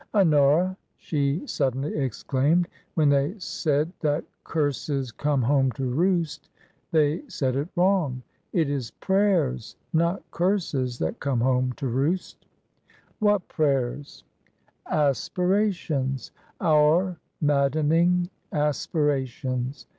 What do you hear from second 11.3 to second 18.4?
home to roost'" What prayers?' 232 TRANSITION. "Aspirations— our maddening